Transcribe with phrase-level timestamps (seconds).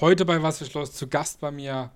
[0.00, 0.92] Heute bei Was ist los?
[0.92, 1.90] Zu Gast bei mir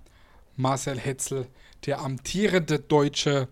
[0.57, 1.47] Marcel Hetzel,
[1.87, 3.47] der amtierende deutsche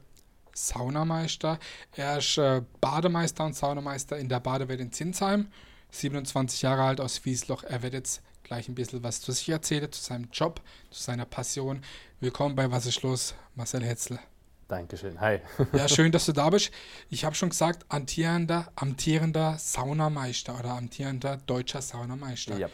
[0.52, 1.60] Saunameister.
[1.94, 5.46] Er ist äh, Bademeister und Saunameister in der Badewelt in Zinsheim.
[5.92, 7.62] 27 Jahre alt aus Wiesloch.
[7.62, 10.60] Er wird jetzt gleich ein bisschen was zu sich erzählen, zu seinem Job,
[10.90, 11.82] zu seiner Passion.
[12.18, 14.18] Willkommen bei Was ist los, Marcel Hetzel.
[14.66, 15.20] Dankeschön.
[15.20, 15.38] Hi.
[15.72, 16.72] ja, schön, dass du da bist.
[17.08, 22.58] Ich habe schon gesagt, amtierender, amtierender Saunameister oder amtierender deutscher Saunameister.
[22.58, 22.68] Ja.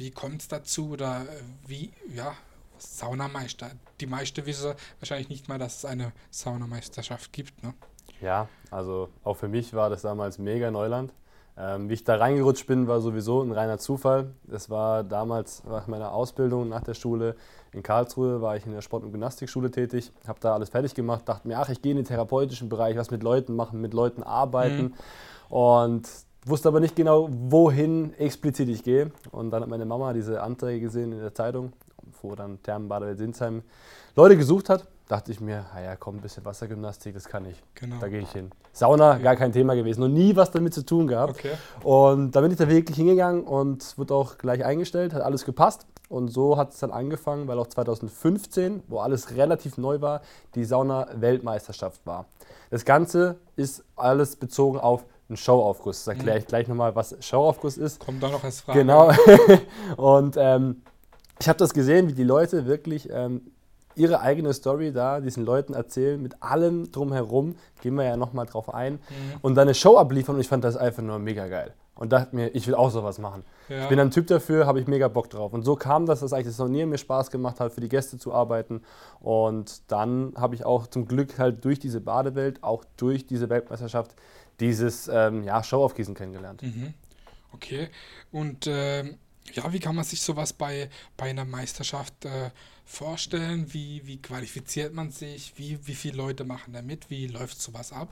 [0.00, 1.26] Wie kommt es dazu oder
[1.66, 2.32] wie, ja,
[2.78, 3.72] Saunameister?
[4.00, 7.74] Die meisten wissen wahrscheinlich nicht mal, dass es eine Saunameisterschaft gibt, ne?
[8.22, 11.12] Ja, also auch für mich war das damals mega Neuland.
[11.58, 14.32] Ähm, wie ich da reingerutscht bin, war sowieso ein reiner Zufall.
[14.44, 17.36] Das war damals nach meiner Ausbildung nach der Schule
[17.72, 21.28] in Karlsruhe, war ich in der Sport- und Gymnastikschule tätig, habe da alles fertig gemacht,
[21.28, 24.22] dachte mir, ach, ich gehe in den therapeutischen Bereich, was mit Leuten machen, mit Leuten
[24.22, 24.82] arbeiten.
[24.82, 25.54] Mhm.
[25.54, 26.08] Und
[26.44, 29.10] wusste aber nicht genau, wohin explizit ich gehe.
[29.30, 31.72] Und dann hat meine Mama diese Anträge gesehen in der Zeitung,
[32.22, 33.62] wo dann Thermenbadewelt Sinsheim
[34.16, 37.60] Leute gesucht hat dachte ich mir, naja, komm, ein bisschen Wassergymnastik, das kann ich.
[37.74, 37.96] Genau.
[38.00, 38.50] Da gehe ich hin.
[38.72, 39.22] Sauna, okay.
[39.22, 40.00] gar kein Thema gewesen.
[40.00, 41.32] Noch nie was damit zu tun gehabt.
[41.32, 41.52] Okay.
[41.82, 45.86] Und da bin ich da wirklich hingegangen und wurde auch gleich eingestellt, hat alles gepasst.
[46.08, 50.22] Und so hat es dann angefangen, weil auch 2015, wo alles relativ neu war,
[50.54, 52.26] die Sauna-Weltmeisterschaft war.
[52.70, 56.04] Das Ganze ist alles bezogen auf einen Showaufguss.
[56.04, 58.04] Das erkläre ich gleich nochmal, was Showaufguss ist.
[58.04, 58.80] Kommt da noch als Frage.
[58.80, 59.10] Genau.
[59.96, 60.82] und ähm,
[61.40, 63.52] ich habe das gesehen, wie die Leute wirklich ähm,
[63.94, 68.72] ihre eigene Story da diesen Leuten erzählen, mit allem drumherum, gehen wir ja nochmal drauf
[68.72, 68.98] ein, mhm.
[69.42, 71.74] und dann eine Show abliefern und ich fand das einfach nur mega geil.
[72.00, 73.44] Und dachte mir, ich will auch sowas machen.
[73.68, 73.82] Ja.
[73.82, 75.52] Ich bin ein Typ dafür, habe ich mega Bock drauf.
[75.52, 78.16] Und so kam das, dass eigentlich das nie mir Spaß gemacht hat, für die Gäste
[78.16, 78.80] zu arbeiten.
[79.20, 84.14] Und dann habe ich auch zum Glück halt durch diese Badewelt, auch durch diese Weltmeisterschaft,
[84.60, 86.62] dieses ähm, ja, Showaufgießen kennengelernt.
[86.62, 86.94] Mhm.
[87.52, 87.90] Okay.
[88.32, 89.18] Und ähm,
[89.52, 92.50] ja, wie kann man sich sowas bei, bei einer Meisterschaft äh,
[92.86, 93.74] vorstellen?
[93.74, 95.52] Wie, wie qualifiziert man sich?
[95.56, 97.10] Wie, wie viele Leute machen da mit?
[97.10, 98.08] Wie läuft sowas ab?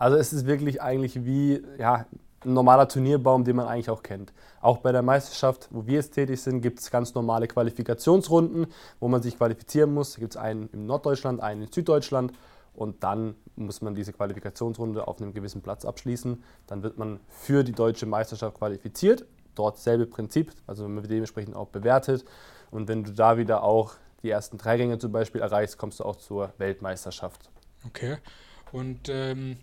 [0.00, 2.06] Also es ist wirklich eigentlich wie ja,
[2.44, 4.32] ein normaler Turnierbaum, den man eigentlich auch kennt.
[4.60, 8.66] Auch bei der Meisterschaft, wo wir jetzt tätig sind, gibt es ganz normale Qualifikationsrunden,
[9.00, 10.14] wo man sich qualifizieren muss.
[10.14, 12.32] Da gibt es einen in Norddeutschland, einen in Süddeutschland
[12.74, 16.42] und dann muss man diese Qualifikationsrunde auf einem gewissen Platz abschließen.
[16.66, 19.26] Dann wird man für die deutsche Meisterschaft qualifiziert.
[19.54, 22.24] Dort selbe Prinzip, also man wird dementsprechend auch bewertet.
[22.70, 23.92] Und wenn du da wieder auch
[24.22, 27.50] die ersten drei Gänge zum Beispiel erreichst, kommst du auch zur Weltmeisterschaft.
[27.86, 28.16] Okay.
[28.72, 29.58] Und ähm,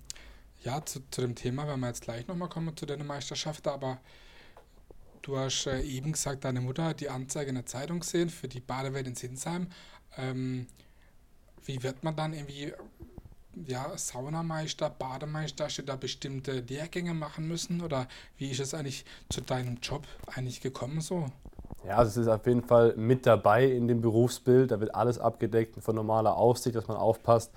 [0.63, 3.99] ja, zu, zu, dem Thema werden wir jetzt gleich nochmal kommen, zu deiner Meisterschaft, aber
[5.21, 8.47] du hast äh, eben gesagt, deine Mutter hat die Anzeige in der Zeitung gesehen für
[8.47, 9.67] die Badewelt in Sinsheim.
[10.17, 10.67] Ähm,
[11.65, 12.73] wie wird man dann irgendwie
[13.67, 17.81] ja, Saunameister, Bademeister, steht da bestimmte Lehrgänge machen müssen?
[17.81, 21.27] Oder wie ist es eigentlich zu deinem Job eigentlich gekommen so?
[21.85, 24.71] Ja, also es ist auf jeden Fall mit dabei in dem Berufsbild.
[24.71, 27.51] Da wird alles abgedeckt von normaler Aufsicht, dass man aufpasst.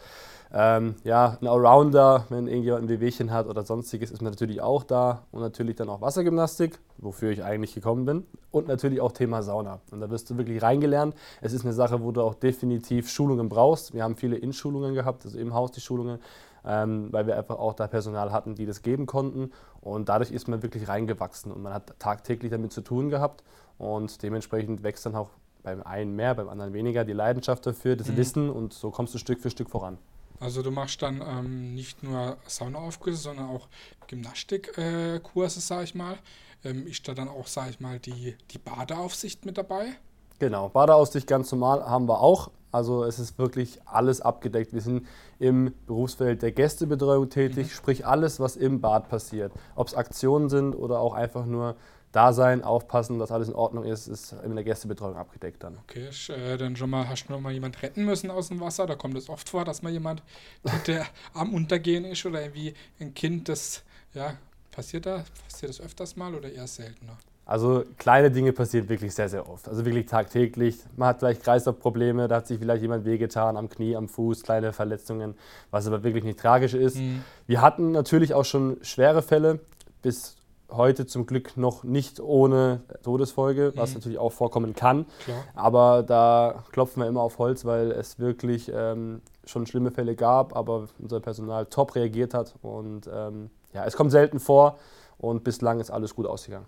[0.54, 4.84] Ähm, ja, ein Allrounder, wenn irgendjemand ein Wehwehchen hat oder sonstiges, ist man natürlich auch
[4.84, 5.24] da.
[5.30, 8.26] Und natürlich dann auch Wassergymnastik, wofür ich eigentlich gekommen bin.
[8.50, 9.80] Und natürlich auch Thema Sauna.
[9.90, 11.14] Und da wirst du wirklich reingelernt.
[11.40, 13.94] Es ist eine Sache, wo du auch definitiv Schulungen brauchst.
[13.94, 16.18] Wir haben viele In-Schulungen gehabt, also im Haus die Schulungen,
[16.66, 19.52] ähm, weil wir einfach auch da Personal hatten, die das geben konnten.
[19.80, 23.42] Und dadurch ist man wirklich reingewachsen und man hat tagtäglich damit zu tun gehabt.
[23.78, 25.30] Und dementsprechend wächst dann auch
[25.62, 28.16] beim einen mehr, beim anderen weniger die Leidenschaft dafür, das mhm.
[28.18, 29.96] Wissen und so kommst du Stück für Stück voran.
[30.42, 33.68] Also du machst dann ähm, nicht nur Saunaaufgüsse, sondern auch
[34.08, 36.18] Gymnastikkurse, äh, sag ich mal.
[36.64, 39.92] Ähm, ist da dann auch, sag ich mal, die, die Badeaufsicht mit dabei?
[40.40, 42.50] Genau, Badeaufsicht ganz normal haben wir auch.
[42.72, 44.72] Also es ist wirklich alles abgedeckt.
[44.72, 45.06] Wir sind
[45.38, 47.70] im Berufsfeld der Gästebetreuung tätig, mhm.
[47.70, 49.52] sprich alles, was im Bad passiert.
[49.76, 51.76] Ob es Aktionen sind oder auch einfach nur
[52.12, 55.78] da sein, aufpassen, dass alles in Ordnung ist, ist in der Gästebetreuung abgedeckt dann.
[55.88, 58.86] Okay, äh, dann schon mal, hast du noch mal jemand retten müssen aus dem Wasser?
[58.86, 60.22] Da kommt es oft vor, dass mal jemand,
[60.86, 63.82] der am Untergehen ist oder irgendwie ein Kind, das,
[64.14, 64.34] ja,
[64.70, 67.16] passiert da, passiert das öfters mal oder eher seltener?
[67.44, 69.68] Also kleine Dinge passieren wirklich sehr, sehr oft.
[69.68, 70.76] Also wirklich tagtäglich.
[70.96, 74.72] Man hat vielleicht Kreislaufprobleme, da hat sich vielleicht jemand wehgetan am Knie, am Fuß, kleine
[74.72, 75.34] Verletzungen,
[75.70, 76.96] was aber wirklich nicht tragisch ist.
[76.96, 77.24] Mhm.
[77.46, 79.58] Wir hatten natürlich auch schon schwere Fälle.
[80.02, 80.36] Bis
[80.72, 83.94] heute zum Glück noch nicht ohne Todesfolge, was mhm.
[83.96, 85.06] natürlich auch vorkommen kann.
[85.24, 85.44] Klar.
[85.54, 90.56] Aber da klopfen wir immer auf Holz, weil es wirklich ähm, schon schlimme Fälle gab,
[90.56, 92.54] aber unser Personal top reagiert hat.
[92.62, 94.78] Und ähm, ja, es kommt selten vor
[95.18, 96.66] und bislang ist alles gut ausgegangen.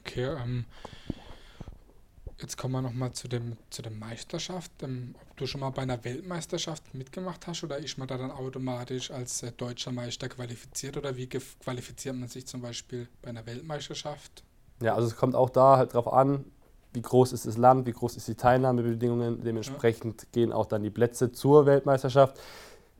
[0.00, 0.64] Okay, ähm,
[2.40, 4.70] Jetzt kommen wir nochmal zu, dem, zu der Meisterschaft.
[4.82, 8.30] Ähm, ob du schon mal bei einer Weltmeisterschaft mitgemacht hast oder ist man da dann
[8.30, 13.46] automatisch als äh, deutscher Meister qualifiziert oder wie qualifiziert man sich zum Beispiel bei einer
[13.46, 14.44] Weltmeisterschaft?
[14.82, 16.44] Ja, also es kommt auch da halt drauf an,
[16.92, 19.42] wie groß ist das Land, wie groß ist die Teilnahmebedingungen.
[19.42, 20.28] Dementsprechend ja.
[20.32, 22.38] gehen auch dann die Plätze zur Weltmeisterschaft.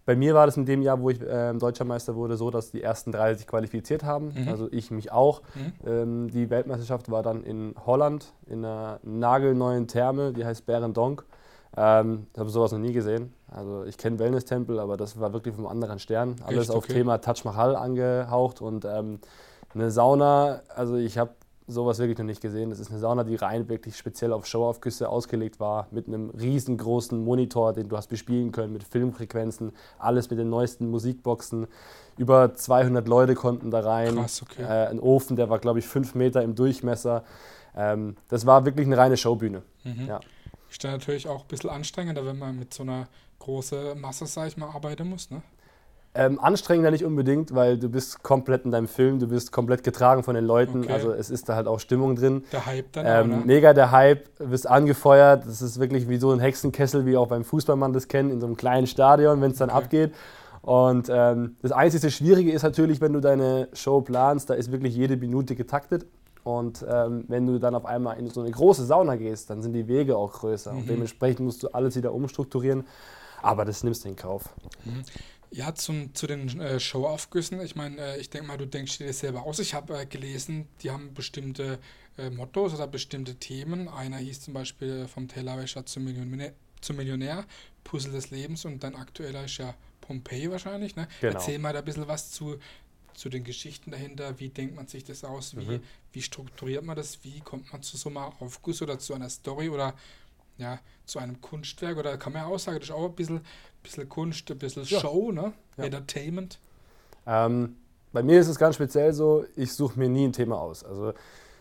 [0.07, 2.71] Bei mir war das in dem Jahr, wo ich äh, deutscher Meister wurde, so, dass
[2.71, 4.33] die ersten drei sich qualifiziert haben.
[4.35, 4.49] Mhm.
[4.49, 5.43] Also ich mich auch.
[5.55, 5.73] Mhm.
[5.85, 11.25] Ähm, die Weltmeisterschaft war dann in Holland, in einer nagelneuen Therme, die heißt Berendonk.
[11.77, 13.35] Ähm, ich habe sowas noch nie gesehen.
[13.51, 16.37] Also ich kenne Wellness-Tempel, aber das war wirklich vom anderen Stern.
[16.47, 16.77] Alles Echt?
[16.77, 19.19] auf Thema Taj Mahal angehaucht und ähm,
[19.75, 20.63] eine Sauna.
[20.75, 21.33] Also ich habe
[21.67, 22.71] sowas wirklich noch nicht gesehen.
[22.71, 27.23] Das ist eine Sauna, die rein wirklich speziell auf Showaufgüsse ausgelegt war, mit einem riesengroßen
[27.23, 31.67] Monitor, den du hast bespielen können, mit Filmfrequenzen, alles mit den neuesten Musikboxen.
[32.17, 34.15] Über 200 Leute konnten da rein.
[34.15, 34.63] Krass, okay.
[34.63, 37.25] Äh, ein Ofen, der war, glaube ich, fünf Meter im Durchmesser.
[37.75, 39.63] Ähm, das war wirklich eine reine Showbühne.
[39.85, 40.07] Mhm.
[40.07, 40.21] Ja.
[40.71, 43.09] Ist dann natürlich auch ein bisschen anstrengender, wenn man mit so einer
[43.39, 45.43] großen Masse, sag ich mal, arbeiten muss, ne?
[46.17, 50.23] Ähm, anstrengender nicht unbedingt, weil du bist komplett in deinem Film, du bist komplett getragen
[50.23, 50.93] von den Leuten, okay.
[50.93, 52.45] also es ist da halt auch Stimmung drin.
[52.53, 53.43] Der Hype dann ähm, ne?
[53.45, 57.29] Mega der Hype, du wirst angefeuert, das ist wirklich wie so ein Hexenkessel, wie auch
[57.29, 59.79] beim Fußballmann das kennt, in so einem kleinen Stadion, wenn es dann okay.
[59.79, 60.15] abgeht.
[60.63, 64.97] Und ähm, das einzige Schwierige ist natürlich, wenn du deine Show planst, da ist wirklich
[64.97, 66.07] jede Minute getaktet.
[66.43, 69.75] Und ähm, wenn du dann auf einmal in so eine große Sauna gehst, dann sind
[69.75, 70.73] die Wege auch größer.
[70.73, 70.79] Mhm.
[70.79, 72.85] Und dementsprechend musst du alles wieder umstrukturieren.
[73.43, 74.55] Aber das nimmst du in Kauf.
[74.85, 75.03] Mhm.
[75.51, 77.61] Ja, zum, zu den äh, Showaufgüssen.
[77.61, 79.59] Ich meine, äh, ich denke mal, du denkst dir das selber aus.
[79.59, 81.79] Ich habe äh, gelesen, die haben bestimmte
[82.19, 83.89] äh, Mottos oder bestimmte Themen.
[83.89, 87.45] Einer hieß zum Beispiel äh, vom Tellerwäscher zum Millionär, zum Millionär,
[87.85, 90.97] Puzzle des Lebens und dann aktueller ist ja Pompeii wahrscheinlich.
[90.97, 91.09] Ne?
[91.21, 91.35] Genau.
[91.35, 92.59] Erzähl mal da ein bisschen was zu,
[93.15, 94.39] zu den Geschichten dahinter.
[94.39, 95.57] Wie denkt man sich das aus?
[95.57, 95.83] Wie, mhm.
[96.13, 97.23] wie strukturiert man das?
[97.25, 99.95] Wie kommt man zu so einem Aufguss oder zu einer Story oder
[100.59, 101.99] ja, zu einem Kunstwerk?
[101.99, 103.41] Oder kann man ja auch sagen, das ist auch ein bisschen
[103.87, 105.01] bisschen Kunst, ein bisschen ja.
[105.01, 105.53] Show, ne?
[105.77, 105.85] Ja.
[105.85, 106.59] Entertainment.
[107.27, 107.77] Ähm,
[108.13, 110.85] bei mir ist es ganz speziell so, ich suche mir nie ein Thema aus.
[110.85, 111.13] Also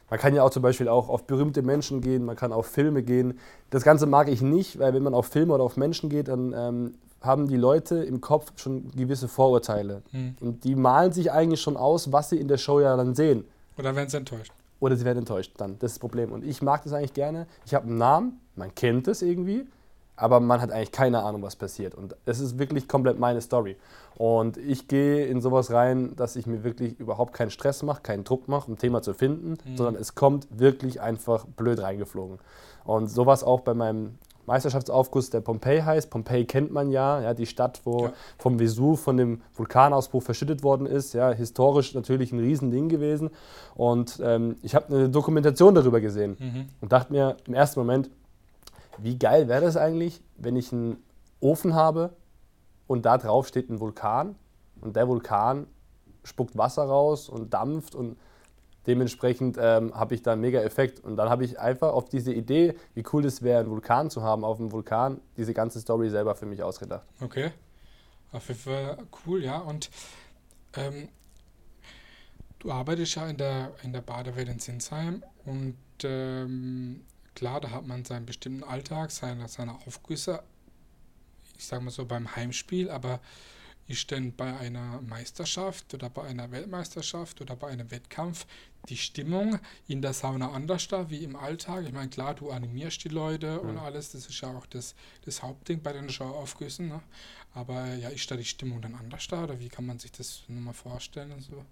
[0.10, 3.04] man kann ja auch zum Beispiel auch auf berühmte Menschen gehen, man kann auf Filme
[3.04, 3.40] gehen.
[3.72, 6.54] Das Ganze mag ich nicht, weil wenn man auf Filme oder auf Menschen geht, dann
[6.56, 10.04] ähm, haben die Leute im Kopf schon gewisse Vorurteile.
[10.12, 10.36] Hm.
[10.42, 13.46] Und die malen sich eigentlich schon aus, was sie in der Show ja dann sehen.
[13.78, 14.52] Oder werden sie enttäuscht.
[14.80, 15.80] Oder sie werden enttäuscht dann.
[15.80, 16.32] Das ist das Problem.
[16.32, 17.48] Und ich mag das eigentlich gerne.
[17.66, 19.66] Ich habe einen Namen, man kennt es irgendwie
[20.16, 21.96] aber man hat eigentlich keine Ahnung, was passiert.
[21.96, 23.76] Und es ist wirklich komplett meine Story.
[24.16, 28.24] Und ich gehe in sowas rein, dass ich mir wirklich überhaupt keinen Stress mache, keinen
[28.24, 29.78] Druck mache, um ein Thema zu finden, mhm.
[29.78, 32.40] sondern es kommt wirklich einfach blöd reingeflogen.
[32.86, 36.10] Und sowas auch bei meinem Meisterschaftsaufguss, der Pompeii heißt.
[36.10, 38.14] Pompeii kennt man ja, ja die Stadt, wo ja.
[38.38, 41.14] vom Vesuv, von dem Vulkanausbruch verschüttet worden ist.
[41.14, 43.30] Ja, historisch natürlich ein Riesending gewesen.
[43.76, 46.66] Und ähm, ich habe eine Dokumentation darüber gesehen mhm.
[46.82, 48.10] und dachte mir im ersten Moment,
[48.98, 50.98] wie geil wäre das eigentlich, wenn ich einen
[51.40, 52.12] Ofen habe
[52.88, 54.36] und da drauf steht ein Vulkan
[54.82, 55.68] und der Vulkan
[56.24, 58.18] spuckt Wasser raus und dampft und
[58.88, 61.00] dementsprechend ähm, habe ich da einen mega Effekt.
[61.00, 64.24] Und dann habe ich einfach auf diese Idee, wie cool das wäre, einen Vulkan zu
[64.24, 67.06] haben auf dem Vulkan, diese ganze Story selber für mich ausgedacht.
[67.22, 67.52] Okay.
[68.32, 69.58] Auf jeden Fall cool, ja.
[69.58, 69.90] Und
[70.76, 71.10] ähm,
[72.60, 77.02] du arbeitest ja in der, in der Badewelt in Sinsheim und ähm,
[77.36, 80.42] Klar, da hat man seinen bestimmten Alltag, seine, seine Aufgüsse,
[81.58, 83.20] ich sage mal so beim Heimspiel, aber
[83.88, 88.46] ist denn bei einer Meisterschaft oder bei einer Weltmeisterschaft oder bei einem Wettkampf
[88.90, 91.86] die Stimmung in der Sauna anders da wie im Alltag?
[91.86, 93.70] Ich meine, klar, du animierst die Leute mhm.
[93.70, 97.02] und alles, das ist ja auch das, das Hauptding bei den Showaufgüssen, ne?
[97.54, 100.44] aber ja, ist da die Stimmung dann anders da oder wie kann man sich das
[100.48, 101.32] nochmal vorstellen?
[101.32, 101.64] Und so?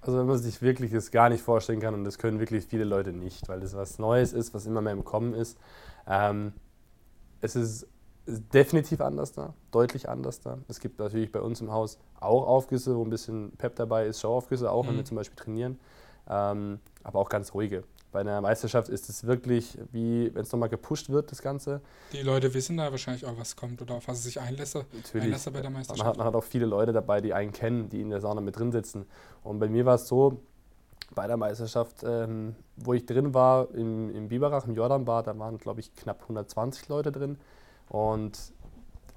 [0.00, 2.84] Also wenn man sich wirklich das gar nicht vorstellen kann und das können wirklich viele
[2.84, 5.58] Leute nicht, weil das was Neues ist, was immer mehr im Kommen ist.
[6.06, 6.52] Ähm,
[7.42, 7.86] es ist
[8.26, 10.58] definitiv anders da, deutlich anders da.
[10.68, 14.20] Es gibt natürlich bei uns im Haus auch Aufgüsse, wo ein bisschen Pep dabei ist,
[14.20, 14.88] Showaufgüsse auch, mhm.
[14.88, 15.78] wenn wir zum Beispiel trainieren,
[16.28, 20.68] ähm, aber auch ganz ruhige bei einer Meisterschaft ist es wirklich wie, wenn es nochmal
[20.68, 21.80] gepusht wird, das Ganze.
[22.12, 24.76] Die Leute wissen da wahrscheinlich auch, was kommt oder auf was sie sich einlässt,
[25.14, 25.98] einlässt bei der Meisterschaft.
[25.98, 28.40] Man hat, man hat auch viele Leute dabei, die einen kennen, die in der Sauna
[28.40, 29.06] mit drin sitzen.
[29.42, 30.40] Und bei mir war es so,
[31.14, 35.58] bei der Meisterschaft, ähm, wo ich drin war, im, im Biberach, im Jordanbad, da waren,
[35.58, 37.38] glaube ich, knapp 120 Leute drin.
[37.90, 38.38] Und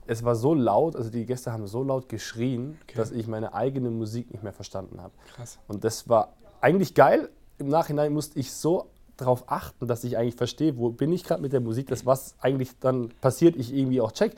[0.07, 2.97] es war so laut, also die Gäste haben so laut geschrien, okay.
[2.97, 5.13] dass ich meine eigene Musik nicht mehr verstanden habe.
[5.35, 5.59] Krass.
[5.67, 10.35] Und das war eigentlich geil, im Nachhinein musste ich so darauf achten, dass ich eigentlich
[10.35, 14.01] verstehe, wo bin ich gerade mit der Musik, dass was eigentlich dann passiert, ich irgendwie
[14.01, 14.35] auch check.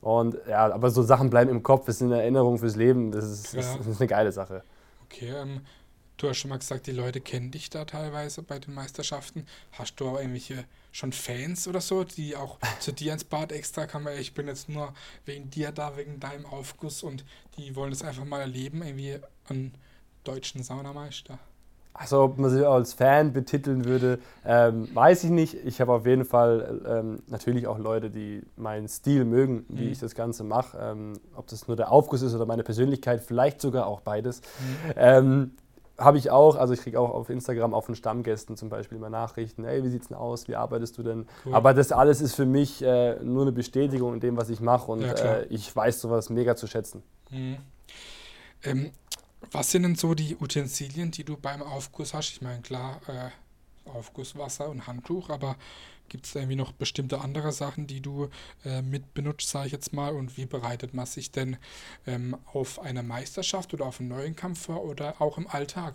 [0.00, 3.56] Und ja, aber so Sachen bleiben im Kopf, das sind Erinnerungen fürs Leben, das ist,
[3.56, 4.62] das ist eine geile Sache.
[5.06, 5.62] Okay, ähm,
[6.16, 9.46] du hast schon mal gesagt, die Leute kennen dich da teilweise bei den Meisterschaften.
[9.72, 13.86] Hast du auch irgendwelche schon Fans oder so, die auch zu dir ins Bad extra
[13.86, 14.94] kommen, ich bin jetzt nur
[15.24, 17.24] wegen dir da, wegen deinem Aufguss und
[17.58, 19.18] die wollen das einfach mal erleben, irgendwie
[19.48, 19.74] einen
[20.22, 21.38] deutschen Saunameister?
[21.96, 25.54] Also ob man sich als Fan betiteln würde, ähm, weiß ich nicht.
[25.64, 29.92] Ich habe auf jeden Fall ähm, natürlich auch Leute, die meinen Stil mögen, wie mhm.
[29.92, 30.76] ich das Ganze mache.
[30.76, 34.40] Ähm, ob das nur der Aufguss ist oder meine Persönlichkeit, vielleicht sogar auch beides.
[34.96, 35.52] Mhm.
[35.96, 39.10] Habe ich auch, also ich kriege auch auf Instagram auch von Stammgästen zum Beispiel immer
[39.10, 41.26] Nachrichten, hey, wie sieht's denn aus, wie arbeitest du denn?
[41.44, 41.54] Cool.
[41.54, 44.90] Aber das alles ist für mich äh, nur eine Bestätigung in dem, was ich mache
[44.90, 47.02] und ja, äh, ich weiß sowas mega zu schätzen.
[47.30, 47.58] Mhm.
[48.64, 48.90] Ähm,
[49.52, 52.30] was sind denn so die Utensilien, die du beim Aufguss hast?
[52.30, 55.56] Ich meine, klar, äh, Aufgusswasser und Handtuch, aber
[56.08, 58.28] gibt es da irgendwie noch bestimmte andere Sachen, die du
[58.64, 60.14] äh, mit benutzt, sage ich jetzt mal?
[60.14, 61.56] Und wie bereitet man sich denn
[62.06, 65.94] ähm, auf eine Meisterschaft oder auf einen neuen Kampf vor oder auch im Alltag?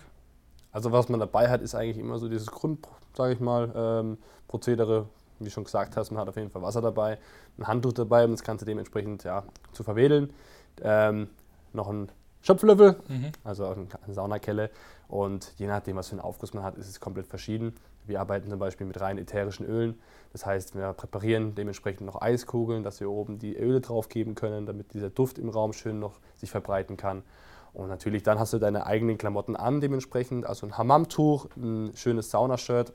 [0.71, 4.17] Also was man dabei hat, ist eigentlich immer so dieses Grund, sage ich mal, ähm,
[4.47, 5.07] Prozedere.
[5.39, 7.17] Wie schon gesagt hast, man hat auf jeden Fall Wasser dabei,
[7.57, 10.33] ein Handtuch dabei, um das Ganze dementsprechend ja, zu verwedeln.
[10.81, 11.29] Ähm,
[11.71, 12.11] noch ein
[12.41, 13.31] Schöpflöffel, mhm.
[13.43, 14.69] also eine Saunakelle.
[15.07, 17.73] Und je nachdem, was für einen Aufguss man hat, ist es komplett verschieden.
[18.09, 19.99] Wir arbeiten zum Beispiel mit rein ätherischen Ölen.
[20.33, 24.65] Das heißt, wir präparieren dementsprechend noch Eiskugeln, dass wir oben die Öle drauf geben können,
[24.65, 27.23] damit dieser Duft im Raum schön noch sich verbreiten kann.
[27.73, 32.31] Und natürlich dann hast du deine eigenen Klamotten an dementsprechend, also ein Hammamtuch, ein schönes
[32.31, 32.93] Saunashirt,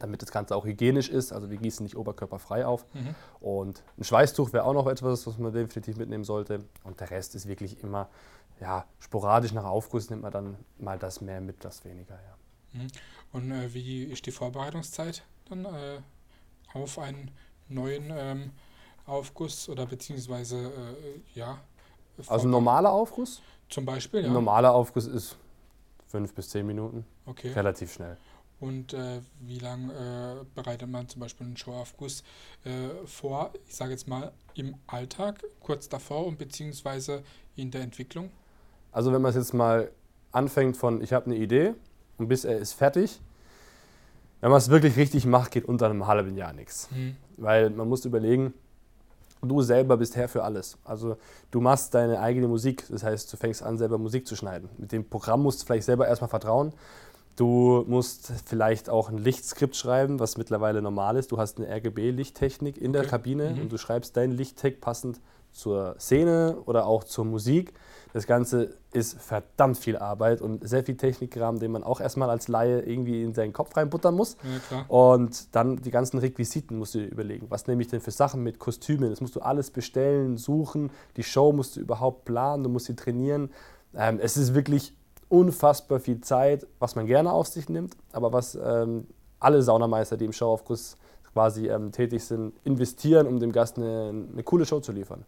[0.00, 1.32] damit das Ganze auch hygienisch ist.
[1.32, 2.84] Also wir gießen nicht oberkörperfrei auf.
[2.94, 3.14] Mhm.
[3.40, 6.64] Und ein Schweißtuch wäre auch noch etwas, was man definitiv mitnehmen sollte.
[6.84, 8.08] Und der Rest ist wirklich immer
[8.62, 12.14] ja, sporadisch nach Aufguss nimmt man dann mal das mehr mit, das weniger.
[12.14, 12.34] Ja.
[12.72, 12.88] Mhm.
[13.32, 16.00] Und äh, wie ist die Vorbereitungszeit dann äh,
[16.74, 17.30] auf einen
[17.68, 18.50] neuen ähm,
[19.06, 21.58] Aufguss oder beziehungsweise äh, ja?
[22.26, 23.42] Also ein normaler Aufguss?
[23.68, 24.26] Zum Beispiel, ja.
[24.26, 25.36] Ein normaler Aufguss ist
[26.06, 27.06] fünf bis zehn Minuten.
[27.24, 27.52] Okay.
[27.52, 28.16] Relativ schnell.
[28.60, 32.22] Und äh, wie lange äh, bereitet man zum Beispiel einen Showaufguss
[32.64, 37.24] äh, vor, ich sage jetzt mal im Alltag, kurz davor und beziehungsweise
[37.56, 38.30] in der Entwicklung?
[38.92, 39.90] Also wenn man es jetzt mal
[40.30, 41.74] anfängt von, ich habe eine Idee
[42.22, 43.20] und bis er ist fertig,
[44.40, 46.88] wenn man es wirklich richtig macht, geht unter einem halben Jahr nichts.
[46.90, 47.16] Mhm.
[47.36, 48.54] Weil man muss überlegen,
[49.40, 50.78] du selber bist Herr für alles.
[50.84, 51.16] Also
[51.50, 54.68] du machst deine eigene Musik, das heißt, du fängst an, selber Musik zu schneiden.
[54.78, 56.72] Mit dem Programm musst du vielleicht selber erstmal vertrauen.
[57.36, 61.32] Du musst vielleicht auch ein Lichtskript schreiben, was mittlerweile normal ist.
[61.32, 63.00] Du hast eine RGB-Lichttechnik in okay.
[63.00, 63.62] der Kabine mhm.
[63.62, 65.20] und du schreibst dein Lichttech passend
[65.52, 67.72] zur Szene oder auch zur Musik.
[68.12, 72.48] Das Ganze ist verdammt viel Arbeit und sehr viel Technikkram, den man auch erstmal als
[72.48, 74.36] Laie irgendwie in seinen Kopf reinbuttern muss.
[74.70, 77.46] Ja, und dann die ganzen Requisiten musst du dir überlegen.
[77.48, 79.08] Was nehme ich denn für Sachen mit Kostümen?
[79.08, 80.90] Das musst du alles bestellen, suchen.
[81.16, 83.50] Die Show musst du überhaupt planen, du musst sie trainieren.
[83.94, 84.94] Ähm, es ist wirklich
[85.30, 89.06] unfassbar viel Zeit, was man gerne auf sich nimmt, aber was ähm,
[89.40, 90.96] alle Saunameister, die im Showaufguss
[91.32, 95.24] quasi ähm, tätig sind, investieren, um dem Gast eine, eine coole Show zu liefern.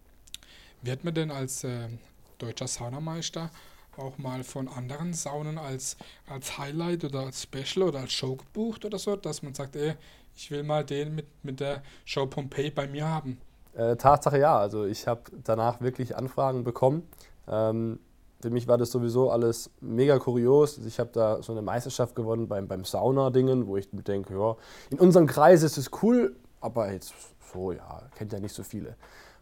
[0.84, 1.88] Wird man denn als äh,
[2.36, 3.50] deutscher Saunameister
[3.96, 5.96] auch mal von anderen Saunen als,
[6.28, 9.94] als Highlight oder als Special oder als Show gebucht oder so, dass man sagt, ey,
[10.36, 13.38] ich will mal den mit, mit der Show Pompeii bei mir haben?
[13.72, 17.08] Äh, Tatsache ja, also ich habe danach wirklich Anfragen bekommen.
[17.48, 17.98] Ähm,
[18.42, 20.76] für mich war das sowieso alles mega kurios.
[20.76, 24.56] Ich habe da so eine Meisterschaft gewonnen beim, beim Sauna-Dingen, wo ich mir denke, ja,
[24.90, 27.14] in unserem Kreis ist es cool, aber jetzt
[27.54, 28.96] so, ja, kennt ja nicht so viele.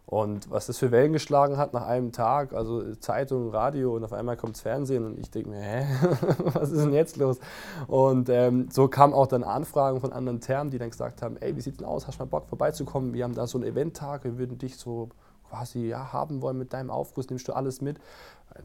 [0.06, 4.12] Und was das für Wellen geschlagen hat nach einem Tag, also Zeitung, Radio und auf
[4.12, 5.86] einmal kommt das Fernsehen und ich denke mir, hä,
[6.52, 7.38] was ist denn jetzt los?
[7.86, 11.56] Und ähm, so kamen auch dann Anfragen von anderen Termen, die dann gesagt haben, ey,
[11.56, 13.14] wie sieht denn aus, hast du mal Bock vorbeizukommen?
[13.14, 15.08] Wir haben da so einen Eventtag, wir würden dich so
[15.48, 17.98] quasi ja, haben wollen mit deinem Aufguss, nimmst du alles mit.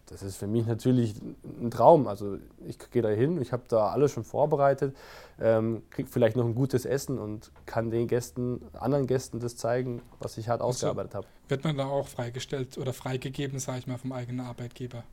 [0.07, 2.07] Das ist für mich natürlich ein Traum.
[2.07, 4.95] Also ich gehe da hin, ich habe da alles schon vorbereitet,
[5.39, 10.01] ähm, kriege vielleicht noch ein gutes Essen und kann den Gästen, anderen Gästen das zeigen,
[10.19, 11.27] was ich also ausgearbeitet habe.
[11.47, 15.03] Wird man da auch freigestellt oder freigegeben, sage ich mal, vom eigenen Arbeitgeber?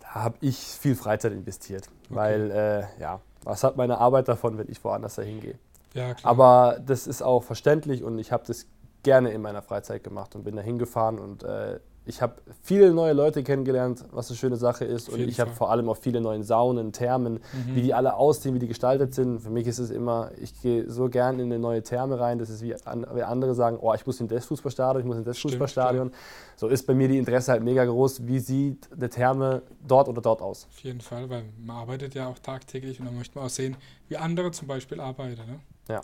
[0.00, 2.14] Da habe ich viel Freizeit investiert, okay.
[2.14, 5.58] weil äh, ja, was hat meine Arbeit davon, wenn ich woanders da hingehe?
[5.94, 8.66] Ja, Aber das ist auch verständlich und ich habe das
[9.02, 11.80] gerne in meiner Freizeit gemacht und bin da hingefahren und äh,
[12.10, 15.08] ich habe viele neue Leute kennengelernt, was eine schöne Sache ist.
[15.08, 17.74] Und ich habe vor allem auch viele neue Saunen, Thermen, mhm.
[17.74, 19.40] wie die alle aussehen, wie die gestaltet sind.
[19.40, 22.38] Für mich ist es immer, ich gehe so gern in eine neue Therme rein.
[22.38, 22.74] Das ist wie
[23.22, 26.10] andere sagen, oh, ich muss in das Fußballstadion, ich muss in das Stimmt, Fußballstadion.
[26.10, 26.20] Klar.
[26.56, 28.26] So ist bei mir die Interesse halt mega groß.
[28.26, 30.66] Wie sieht eine Therme dort oder dort aus?
[30.68, 33.76] Auf jeden Fall, weil man arbeitet ja auch tagtäglich und dann möchte man auch sehen,
[34.08, 35.42] wie andere zum Beispiel arbeiten.
[35.46, 35.60] Ne?
[35.88, 36.00] Ja.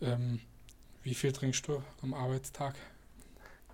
[0.00, 0.40] Ähm,
[1.02, 2.74] wie viel trinkst du am Arbeitstag?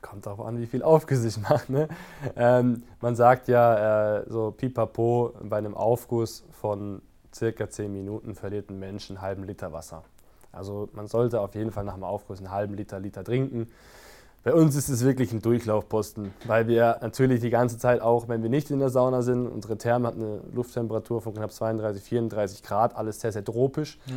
[0.07, 1.71] Kommt darauf an, wie viel Aufguss ich mache.
[1.73, 1.89] Ne?
[2.37, 7.03] Ähm, man sagt ja, äh, so pipapo, bei einem Aufguss von
[7.35, 10.03] circa 10 Minuten verliert ein Mensch einen halben Liter Wasser.
[10.53, 13.69] Also man sollte auf jeden Fall nach dem Aufguss einen halben Liter, Liter trinken.
[14.43, 18.43] Bei uns ist es wirklich ein Durchlaufposten, weil wir natürlich die ganze Zeit auch, wenn
[18.43, 22.63] wir nicht in der Sauna sind, unsere Therme hat eine Lufttemperatur von knapp 32, 34
[22.63, 23.99] Grad, alles sehr, sehr tropisch.
[24.07, 24.15] Ja.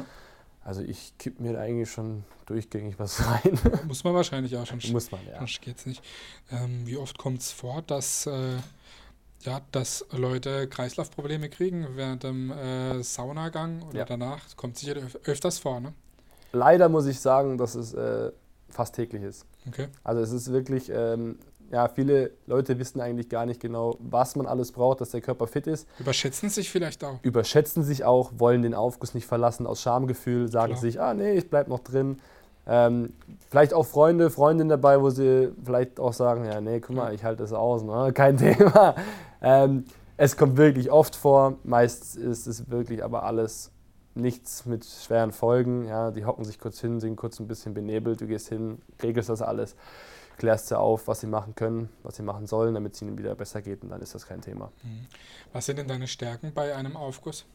[0.70, 3.60] Also ich kipp mir da eigentlich schon durchgängig was rein.
[3.88, 4.80] Muss man wahrscheinlich auch schon.
[4.92, 5.40] Muss man, ja.
[5.40, 6.04] Sonst geht's nicht.
[6.52, 8.58] Ähm, wie oft kommt es vor, dass, äh,
[9.42, 14.06] ja, dass Leute Kreislaufprobleme kriegen während dem äh, Saunagang oder ja.
[14.06, 14.44] danach?
[14.44, 15.92] Das kommt sicher öf öfters vor, ne?
[16.52, 18.32] Leider muss ich sagen, dass es äh,
[18.70, 19.48] fast täglich ist.
[19.68, 19.88] Okay.
[20.04, 21.40] Also es ist wirklich, ähm,
[21.72, 25.48] ja, viele Leute wissen eigentlich gar nicht genau, was man alles braucht, dass der Körper
[25.48, 25.88] fit ist.
[26.00, 27.20] Überschätzen sich vielleicht auch.
[27.22, 30.82] Überschätzen sich auch, wollen den Aufguss nicht verlassen aus Schamgefühl, sagen Klar.
[30.82, 32.20] sich, ah nee, ich bleib noch drin.
[32.68, 33.14] Ähm,
[33.50, 37.24] vielleicht auch Freunde, Freundinnen dabei, wo sie vielleicht auch sagen, ja, nee, guck mal, ich
[37.24, 38.12] halte das aus, ne?
[38.14, 38.96] kein Thema.
[39.42, 39.86] Ähm,
[40.18, 43.72] es kommt wirklich oft vor, meist ist es wirklich aber alles
[44.16, 45.86] nichts mit schweren Folgen.
[45.88, 49.30] Ja, die hocken sich kurz hin, sind kurz ein bisschen benebelt, du gehst hin, regelst
[49.30, 49.76] das alles,
[50.40, 53.36] klärst sie auf, was sie machen können, was sie machen sollen, damit es ihnen wieder
[53.36, 54.72] besser geht und dann ist das kein Thema.
[54.82, 55.06] Mhm.
[55.54, 57.46] Was sind denn deine Stärken bei einem Aufguss?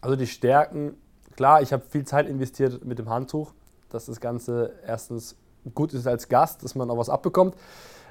[0.00, 0.96] Also die Stärken,
[1.36, 3.52] klar, ich habe viel Zeit investiert mit dem Handtuch,
[3.90, 5.36] dass das Ganze erstens
[5.74, 7.54] gut ist als Gast, dass man auch was abbekommt.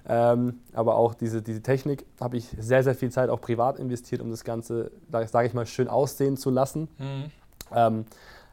[0.08, 4.22] Ähm, aber auch diese, diese Technik habe ich sehr, sehr viel Zeit auch privat investiert,
[4.22, 6.88] um das Ganze, sage ich mal, schön aussehen zu lassen.
[7.00, 7.32] Mhm.
[7.74, 8.06] Ähm,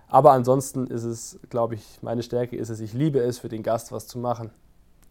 [0.09, 3.63] aber ansonsten ist es, glaube ich, meine Stärke ist es, ich liebe es, für den
[3.63, 4.51] Gast was zu machen.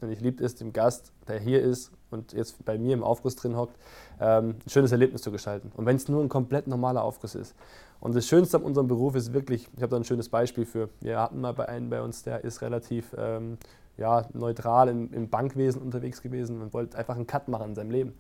[0.02, 3.36] Und ich liebe es, dem Gast, der hier ist und jetzt bei mir im Aufguss
[3.36, 3.78] drin hockt,
[4.20, 5.72] ähm, ein schönes Erlebnis zu gestalten.
[5.76, 7.56] Und wenn es nur ein komplett normaler Aufguss ist.
[8.00, 10.90] Und das Schönste an unserem Beruf ist wirklich, ich habe da ein schönes Beispiel für.
[11.02, 13.58] Wir hatten mal bei einem bei uns, der ist relativ ähm,
[13.98, 17.92] ja, neutral im, im Bankwesen unterwegs gewesen und wollte einfach einen Cut machen in seinem
[17.92, 18.14] Leben.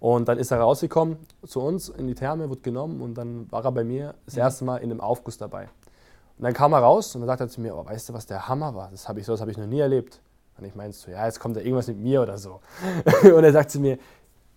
[0.00, 3.64] Und dann ist er rausgekommen zu uns in die Therme, wurde genommen und dann war
[3.64, 4.40] er bei mir das mhm.
[4.40, 5.68] erste Mal in einem Aufguss dabei.
[6.38, 8.26] Und dann kam er raus und dann sagte er zu mir, oh, weißt du, was
[8.26, 8.90] der Hammer war?
[8.90, 10.20] Das habe ich, so, hab ich noch nie erlebt.
[10.58, 12.60] Und ich meinte so, ja, jetzt kommt da irgendwas mit mir oder so.
[13.22, 13.98] und er sagt zu mir,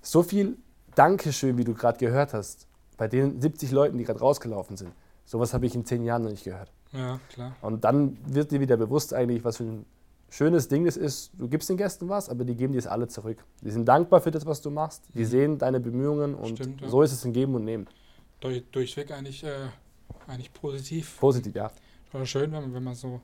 [0.02, 0.58] so viel
[0.94, 4.92] Dankeschön, wie du gerade gehört hast, bei den 70 Leuten, die gerade rausgelaufen sind.
[5.26, 6.72] Sowas habe ich in zehn Jahren noch nicht gehört.
[6.94, 7.56] Ja, klar.
[7.62, 9.86] Und dann wird dir wieder bewusst eigentlich, was für ein
[10.30, 13.08] schönes Ding das ist, du gibst den Gästen was, aber die geben dir es alle
[13.08, 13.44] zurück.
[13.62, 15.04] Die sind dankbar für das, was du machst.
[15.14, 15.26] Die mhm.
[15.26, 16.90] sehen deine Bemühungen und Stimmt, ja.
[16.90, 17.88] so ist es ein Geben und Nehmen.
[18.40, 19.68] Durch, durchweg eigentlich, äh,
[20.28, 21.20] eigentlich positiv.
[21.20, 21.72] Positiv, ja.
[22.14, 23.22] Oder schön, wenn man, wenn man so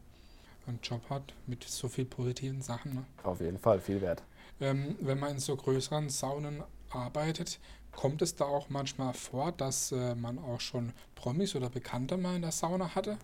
[0.71, 2.95] einen Job hat mit so vielen positiven Sachen.
[2.95, 3.05] Ne?
[3.23, 4.23] Auf jeden Fall, viel wert.
[4.59, 7.59] Ähm, wenn man in so größeren Saunen arbeitet,
[7.95, 12.35] kommt es da auch manchmal vor, dass äh, man auch schon Promis oder Bekannte mal
[12.35, 13.17] in der Sauna hatte?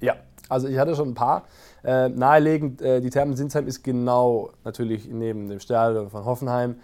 [0.00, 0.16] Ja,
[0.48, 1.44] also ich hatte schon ein paar.
[1.84, 6.76] Äh, naheliegend, äh, die Thermen Sinsheim ist genau natürlich neben dem Stadion von Hoffenheim.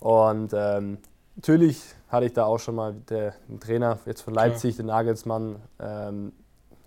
[0.00, 0.98] Und ähm,
[1.36, 4.84] natürlich hatte ich da auch schon mal den Trainer jetzt von Leipzig, klar.
[4.84, 6.32] den Nagelsmann, ähm,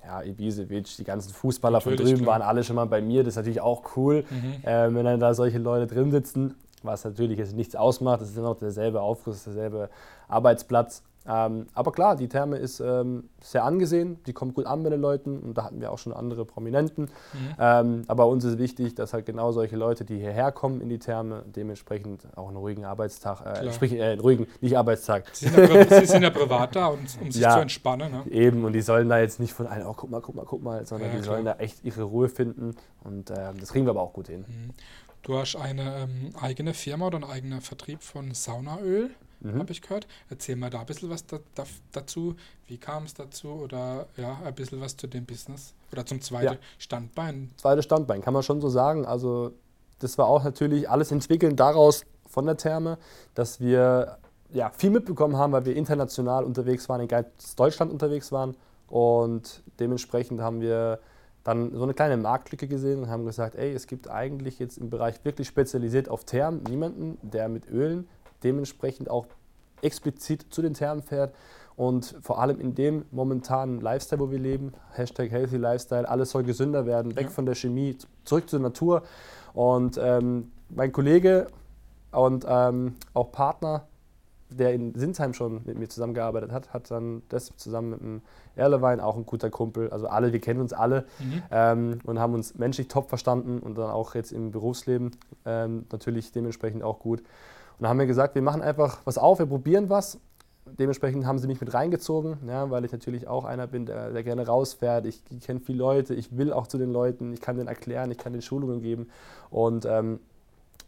[0.03, 2.39] ja, Ibisevic, die ganzen Fußballer natürlich, von drüben klar.
[2.39, 3.23] waren alle schon mal bei mir.
[3.23, 4.67] Das ist natürlich auch cool, mhm.
[4.67, 8.21] äh, wenn dann da solche Leute drin sitzen, was natürlich jetzt nichts ausmacht.
[8.21, 9.89] Das ist immer noch derselbe Aufriss, derselbe
[10.27, 11.03] Arbeitsplatz.
[11.27, 15.01] Ähm, aber klar, die Therme ist ähm, sehr angesehen, die kommt gut an bei den
[15.01, 17.03] Leuten und da hatten wir auch schon andere Prominenten.
[17.03, 17.55] Mhm.
[17.59, 20.97] Ähm, aber uns ist wichtig, dass halt genau solche Leute, die hierher kommen in die
[20.97, 25.25] Therme, dementsprechend auch einen ruhigen Arbeitstag, äh, sprich, äh, einen ruhigen, nicht Arbeitstag.
[25.33, 28.11] Sie sind ja, Sie sind ja privat da, um, um sich ja, zu entspannen.
[28.11, 28.31] Ne?
[28.31, 30.63] Eben, und die sollen da jetzt nicht von allen, oh guck mal, guck mal, guck
[30.63, 31.35] mal, sondern ja, die klar.
[31.35, 34.45] sollen da echt ihre Ruhe finden und äh, das kriegen wir aber auch gut hin.
[34.47, 34.71] Mhm.
[35.23, 39.59] Du hast eine ähm, eigene Firma oder einen eigenen Vertrieb von Saunaöl mhm.
[39.59, 40.07] habe ich gehört.
[40.29, 42.35] Erzähl mal da ein bisschen was da, da, dazu.
[42.67, 43.49] Wie kam es dazu?
[43.49, 45.73] Oder ja, ein bisschen was zu dem Business.
[45.91, 46.59] Oder zum zweiten ja.
[46.77, 47.51] Standbein.
[47.57, 49.05] Zweites Standbein, kann man schon so sagen.
[49.05, 49.51] Also
[49.99, 52.97] das war auch natürlich alles entwickeln daraus von der Therme,
[53.35, 54.17] dass wir
[54.53, 58.55] ja, viel mitbekommen haben, weil wir international unterwegs waren, in ganz Deutschland unterwegs waren.
[58.87, 60.99] Und dementsprechend haben wir
[61.43, 64.89] dann so eine kleine Marktlücke gesehen und haben gesagt, ey, es gibt eigentlich jetzt im
[64.89, 68.07] Bereich wirklich spezialisiert auf Thermen niemanden, der mit Ölen
[68.43, 69.25] dementsprechend auch
[69.81, 71.33] explizit zu den Thermen fährt
[71.75, 76.43] und vor allem in dem momentanen Lifestyle, wo wir leben, Hashtag Healthy Lifestyle, alles soll
[76.43, 77.29] gesünder werden, weg ja.
[77.29, 79.03] von der Chemie, zurück zur Natur.
[79.53, 81.47] Und ähm, mein Kollege
[82.11, 83.87] und ähm, auch Partner,
[84.51, 88.21] der in Sinsheim schon mit mir zusammengearbeitet hat, hat dann das zusammen mit dem
[88.55, 91.43] Erlewein, auch ein guter Kumpel, also alle, wir kennen uns alle mhm.
[91.51, 95.11] ähm, und haben uns menschlich top verstanden und dann auch jetzt im Berufsleben
[95.45, 97.19] ähm, natürlich dementsprechend auch gut.
[97.19, 97.25] Und
[97.81, 100.19] dann haben wir gesagt, wir machen einfach was auf, wir probieren was.
[100.77, 104.23] Dementsprechend haben sie mich mit reingezogen, ja, weil ich natürlich auch einer bin, der, der
[104.23, 105.05] gerne rausfährt.
[105.07, 108.11] Ich, ich kenne viele Leute, ich will auch zu den Leuten, ich kann denen erklären,
[108.11, 109.09] ich kann den Schulungen geben.
[109.49, 110.19] Und ähm,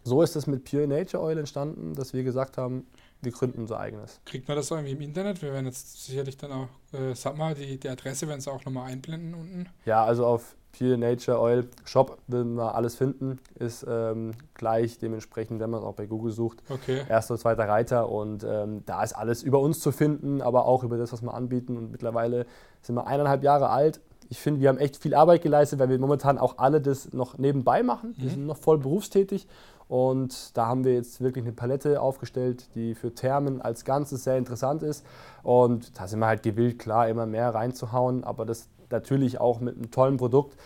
[0.03, 2.85] so ist es mit Pure Nature Oil entstanden, dass wir gesagt haben,
[3.23, 4.19] wir gründen unser eigenes.
[4.25, 5.41] Kriegt man das irgendwie im Internet?
[5.41, 8.63] Wir werden jetzt sicherlich dann auch, äh, sag mal, die, die Adresse werden sie auch
[8.65, 9.67] nochmal einblenden unten.
[9.85, 15.59] Ja, also auf Pure Nature Oil Shop will man alles finden, ist ähm, gleich dementsprechend,
[15.59, 17.03] wenn man es auch bei Google sucht, Okay.
[17.07, 20.97] erster, zweiter Reiter und ähm, da ist alles über uns zu finden, aber auch über
[20.97, 22.47] das, was wir anbieten und mittlerweile
[22.81, 24.01] sind wir eineinhalb Jahre alt.
[24.33, 27.37] Ich finde, wir haben echt viel Arbeit geleistet, weil wir momentan auch alle das noch
[27.37, 28.15] nebenbei machen.
[28.17, 28.33] Wir Mhm.
[28.33, 29.47] sind noch voll berufstätig
[29.87, 34.39] und da haben wir jetzt wirklich eine Palette aufgestellt, die für Thermen als Ganzes sehr
[34.39, 35.05] interessant ist
[35.43, 39.75] und da sind wir halt gewillt, klar, immer mehr reinzuhauen, aber das natürlich auch mit
[39.75, 40.57] einem tollen Produkt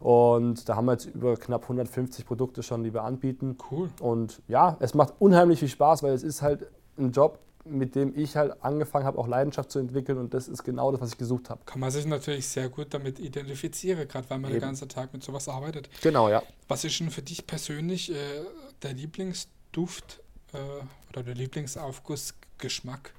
[0.00, 3.56] und da haben wir jetzt über knapp 150 Produkte schon, die wir anbieten.
[3.70, 3.88] Cool.
[4.00, 6.66] Und ja, es macht unheimlich viel Spaß, weil es ist halt
[6.98, 10.18] ein Job, mit dem ich halt angefangen habe, auch Leidenschaft zu entwickeln.
[10.18, 11.60] Und das ist genau das, was ich gesucht habe.
[11.64, 14.66] Kann man sich natürlich sehr gut damit identifizieren, gerade weil man den Eben.
[14.66, 15.88] ganzen Tag mit sowas arbeitet.
[16.02, 16.42] Genau, ja.
[16.68, 18.14] Was ist denn für dich persönlich äh,
[18.82, 20.20] der Lieblingsduft
[20.52, 20.58] äh,
[21.10, 23.12] oder der Lieblingsaufgussgeschmack?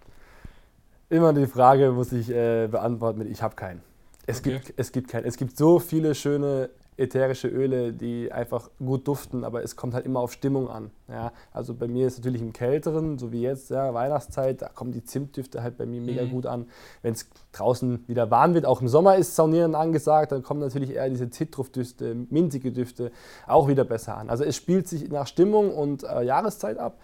[1.10, 3.82] Immer die Frage muss ich äh, beantworten mit, ich habe keinen.
[4.26, 4.54] Es, Okay.
[4.60, 5.26] gibt, es gibt keinen.
[5.26, 10.06] Es gibt so viele schöne ätherische Öle, die einfach gut duften, aber es kommt halt
[10.06, 10.92] immer auf Stimmung an.
[11.08, 11.32] Ja?
[11.52, 15.04] Also bei mir ist natürlich im Kälteren, so wie jetzt, ja, Weihnachtszeit, da kommen die
[15.04, 16.30] Zimtdüfte halt bei mir mega Mhm.
[16.32, 16.68] gut an.
[17.02, 20.92] Wenn es draußen wieder warm wird, auch im Sommer ist Saunieren angesagt, dann kommen natürlich
[20.92, 23.12] eher diese Zitrusdüfte, minzige Düfte
[23.48, 24.30] auch wieder besser an.
[24.30, 27.00] Also es spielt sich nach Stimmung und äh, Jahreszeit ab.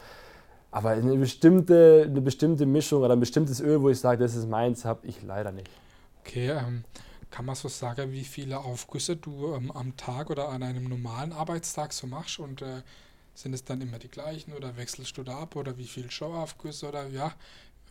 [0.71, 4.47] Aber eine bestimmte, eine bestimmte Mischung oder ein bestimmtes Öl, wo ich sage, das ist
[4.47, 5.67] meins, habe ich leider nicht.
[6.23, 6.83] Okay, ähm,
[7.31, 11.31] kann man so sagen, wie viele Aufgüsse du ähm, am Tag oder an einem normalen
[11.31, 12.39] Arbeitstag so machst?
[12.39, 12.81] Und äh,
[13.35, 16.89] sind es dann immer die gleichen oder wechselst du da ab oder wie viel Showaufgüsse
[16.89, 17.31] oder ja,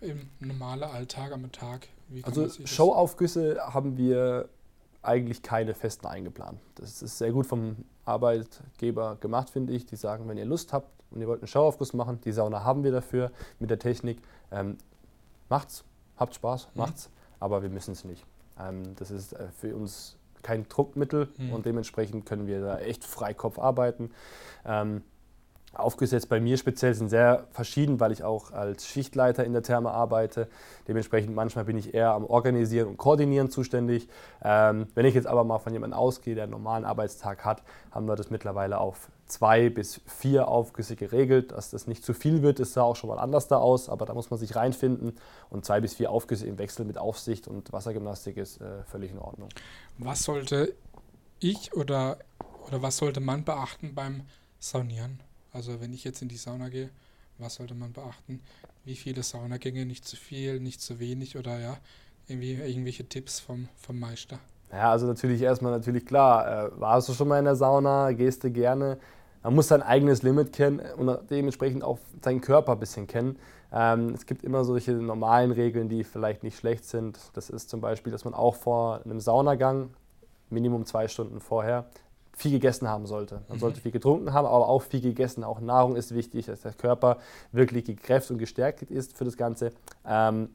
[0.00, 1.88] im normalen Alltag am Tag?
[2.08, 4.48] Wie Also Showaufgüsse haben wir
[5.02, 6.60] eigentlich keine festen eingeplant.
[6.74, 9.86] Das ist sehr gut vom Arbeitgeber gemacht, finde ich.
[9.86, 12.82] Die sagen, wenn ihr Lust habt und ihr wollt einen Showaufguss machen, die Sauna haben
[12.84, 14.20] wir dafür mit der Technik.
[14.50, 14.76] Ähm,
[15.48, 15.84] macht's,
[16.16, 16.80] habt Spaß, Mhm.
[16.80, 18.24] macht's, aber wir müssen es nicht.
[18.60, 21.52] Ähm, das ist äh, für uns kein Druckmittel Mhm.
[21.52, 24.10] und dementsprechend können wir da echt Freikopf arbeiten.
[24.64, 25.02] Ähm,
[25.74, 29.90] Aufgesetzt bei mir speziell sind sehr verschieden, weil ich auch als Schichtleiter in der Therme
[29.90, 30.48] arbeite.
[30.88, 34.08] Dementsprechend manchmal bin ich eher am Organisieren und Koordinieren zuständig.
[34.42, 38.08] Ähm, wenn ich jetzt aber mal von jemandem ausgehe, der einen normalen Arbeitstag hat, haben
[38.08, 41.52] wir das mittlerweile auf zwei bis vier Aufgüsse geregelt.
[41.52, 44.06] Dass das nicht zu viel wird, das sah auch schon mal anders da aus, aber
[44.06, 45.18] da muss man sich reinfinden.
[45.50, 49.18] Und zwei bis vier Aufgüsse im Wechsel mit Aufsicht und Wassergymnastik ist äh, völlig in
[49.18, 49.50] Ordnung.
[49.98, 50.74] Was sollte
[51.40, 52.16] ich oder,
[52.66, 54.22] oder was sollte man beachten beim
[54.58, 55.20] Saunieren?
[55.58, 56.88] Also wenn ich jetzt in die Sauna gehe,
[57.38, 58.40] was sollte man beachten?
[58.84, 61.76] Wie viele Saunagänge, nicht zu viel, nicht zu wenig oder ja,
[62.28, 64.38] irgendwie irgendwelche Tipps vom, vom Meister?
[64.70, 68.44] Ja, also natürlich erstmal natürlich klar, äh, warst du schon mal in der Sauna, gehst
[68.44, 68.98] du gerne.
[69.42, 73.36] Man muss sein eigenes Limit kennen und dementsprechend auch seinen Körper ein bisschen kennen.
[73.72, 77.18] Ähm, es gibt immer solche normalen Regeln, die vielleicht nicht schlecht sind.
[77.34, 79.90] Das ist zum Beispiel, dass man auch vor einem Saunagang,
[80.50, 81.86] Minimum zwei Stunden vorher,
[82.38, 83.40] viel gegessen haben sollte.
[83.48, 83.60] Man Mhm.
[83.60, 85.42] sollte viel getrunken haben, aber auch viel gegessen.
[85.44, 87.18] Auch Nahrung ist wichtig, dass der Körper
[87.52, 89.72] wirklich gekräftigt und gestärkt ist für das Ganze.
[90.06, 90.50] Ähm,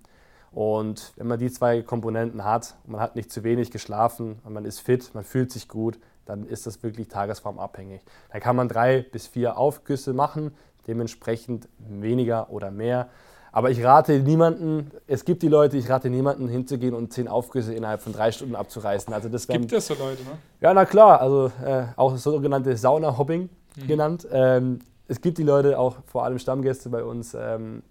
[0.52, 4.80] und wenn man die zwei Komponenten hat, man hat nicht zu wenig geschlafen, man ist
[4.80, 8.02] fit, man fühlt sich gut, dann ist das wirklich tagesformabhängig.
[8.32, 10.56] Dann kann man drei bis vier Aufgüsse machen,
[10.88, 13.10] dementsprechend weniger oder mehr.
[13.54, 17.74] Aber ich rate niemanden, es gibt die Leute, ich rate niemanden hinzugehen und zehn Aufgüsse
[17.74, 19.14] innerhalb von drei Stunden abzureißen.
[19.14, 20.32] Also das Gibt es so Leute, ne?
[20.60, 23.88] ja, na klar, also äh, auch das sogenannte Sauna-Hopping Mhm.
[23.88, 24.28] genannt.
[24.32, 27.82] Ähm, es gibt die Leute, auch vor allem Stammgäste bei uns, ähm,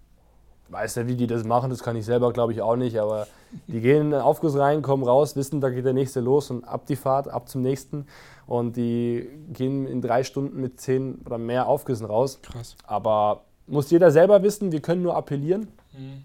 [0.69, 3.27] weiß nicht, wie die das machen, das kann ich selber, glaube ich, auch nicht, aber
[3.67, 6.65] die gehen in den Aufguss rein, kommen raus, wissen, da geht der nächste los und
[6.65, 8.07] ab die Fahrt, ab zum nächsten.
[8.47, 12.39] Und die gehen in drei Stunden mit zehn oder mehr Aufgüssen raus.
[12.43, 12.77] Krass.
[12.87, 15.69] Aber muss jeder selber wissen, wir können nur appellieren.
[15.93, 16.25] Mhm.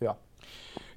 [0.00, 0.16] Ja.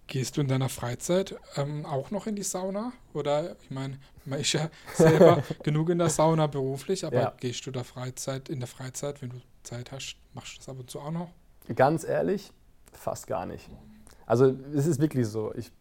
[0.08, 2.94] Gehst du in deiner Freizeit ähm, auch noch in die Sauna?
[3.14, 7.34] Oder ich meine, man ist ja selber genug in der Sauna beruflich, aber Ja.
[7.40, 10.78] gehst du da Freizeit in der Freizeit, wenn du Zeit hast, machst du das ab
[10.80, 11.30] und zu auch noch?
[11.76, 12.52] Ganz ehrlich,
[12.94, 13.68] fast gar nicht.
[14.28, 15.54] Also es ist wirklich so.
[15.56, 15.72] Ich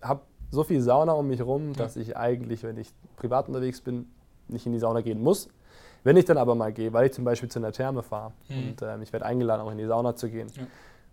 [0.00, 4.06] habe so viel Sauna um mich rum, dass ich eigentlich, wenn ich privat unterwegs bin,
[4.48, 5.48] nicht in die Sauna gehen muss.
[6.04, 8.56] Wenn ich dann aber mal gehe, weil ich zum Beispiel zu einer Therme fahre Mhm.
[8.68, 10.66] und ähm, ich werde eingeladen, auch in die Sauna zu gehen, Ja.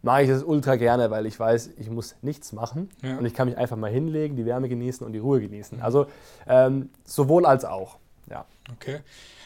[0.04, 3.17] mache ich das ultra gerne, weil ich weiß, ich muss nichts machen Ja.
[3.17, 5.82] und ich kann mich einfach mal hinlegen, die Wärme genießen und die Ruhe genießen.
[5.82, 6.08] Also
[6.47, 7.97] ähm, sowohl als auch.
[8.30, 8.45] Ja.
[8.73, 8.99] Okay.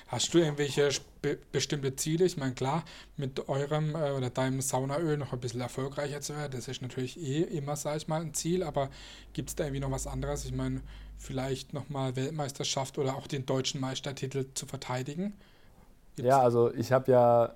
[0.08, 2.26] Hast du irgendwelche spe bestimmte Ziele?
[2.26, 2.84] Ich meine, klar,
[3.18, 7.20] mit eurem äh, oder deinem Saunaöl noch ein bisschen erfolgreicher zu werden, das ist natürlich
[7.20, 8.90] eh immer, sag ich mal, ein Ziel, aber
[9.34, 10.46] gibt es da irgendwie noch was anderes?
[10.46, 10.82] Ich meine,
[11.18, 15.34] vielleicht nochmal Weltmeisterschaft oder auch den deutschen Meistertitel zu verteidigigen?
[16.16, 17.54] Gibt's- Ja, also ich habe ja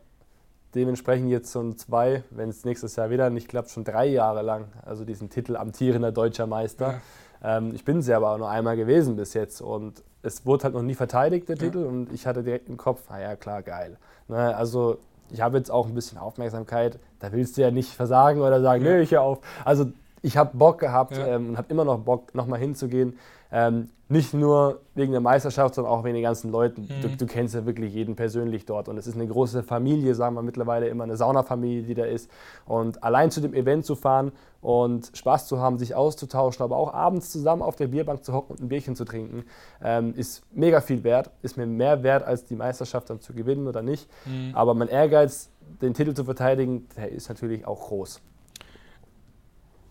[0.76, 4.68] dementsprechend jetzt schon zwei, wenn es nächstes Jahr wieder nicht klappt, schon drei Jahre lang,
[4.86, 7.02] also diesen Titel amtierender deutscher Meister.
[7.42, 7.58] Ja.
[7.58, 10.74] Ähm, ich bin ja aber auch nur einmal gewesen bis jetzt und es wurde halt
[10.74, 11.64] noch nie verteidigt, der ja.
[11.64, 13.98] Titel, und ich hatte direkt im Kopf, naja, klar, geil.
[14.28, 15.00] Ne, also
[15.32, 18.84] ich habe jetzt auch ein bisschen Aufmerksamkeit, da willst du ja nicht versagen oder sagen,
[18.84, 18.92] ja.
[18.92, 19.40] nö, ich höre auf.
[19.64, 21.28] Also ich habe Bock gehabt ja.
[21.28, 23.18] ähm, und habe immer noch Bock, nochmal hinzugehen.
[23.52, 26.82] Ähm, nicht nur wegen der Meisterschaft, sondern auch wegen den ganzen Leuten.
[26.82, 27.02] Mhm.
[27.02, 28.90] Du, du, kennst ja wirklich jeden persönlich dort.
[28.90, 32.30] Und es ist eine große Familie, sagen wir mittlerweile immer eine Saunafamilie, die da ist.
[32.66, 36.92] Und allein zu dem Event zu fahren und Spaß zu haben, sich auszutauschen, aber auch
[36.92, 39.46] abends zusammen auf der Bierbank zu hocken und ein Bierchen zu trinken,
[39.84, 41.30] ähm, ist mega viel wert.
[41.44, 44.10] Ist mir mehr wert, als die Meisterschaft dann zu gewinnen oder nicht.
[44.26, 44.56] Mhm.
[44.56, 45.52] Aber mein Ehrgeiz,
[45.82, 48.22] den Titel zu verteidigen, der ist natürlich auch groß.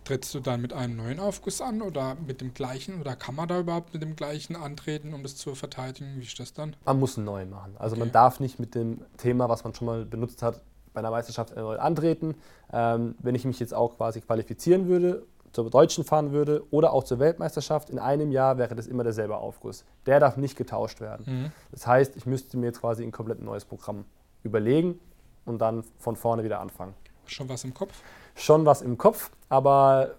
[0.09, 2.99] Trittst du dann mit einem neuen Aufguss an oder mit dem gleichen?
[2.99, 6.15] Oder kann man da überhaupt mit dem gleichen antreten, um das zu verteidigen?
[6.17, 6.75] Wie ist das dann?
[6.87, 7.77] Man muss einen neuen machen.
[7.79, 8.05] Also okay.
[8.05, 10.63] man darf nicht mit dem Thema, was man schon mal benutzt hat,
[10.95, 12.37] bei einer Meisterschaft erneut antreten.
[12.73, 17.05] Ähm, wenn ich mich jetzt auch quasi qualifizieren würde, zur Deutschen fahren würde oder auch
[17.05, 19.85] zur Weltmeisterschaft, in einem Jahr wäre das immer derselbe Aufguss.
[20.07, 21.25] Der darf nicht getauscht werden.
[21.27, 21.53] Mhm.
[21.71, 24.07] Das heißt, ich müsste mir jetzt quasi ein komplett neues Programm
[24.43, 24.99] überlegen
[25.45, 26.95] und dann von vorne wieder anfangen.
[27.29, 27.93] Schon was im Kopf?
[28.39, 30.15] schon was im Kopf, aber